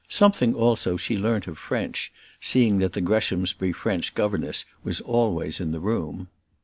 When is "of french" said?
1.45-2.11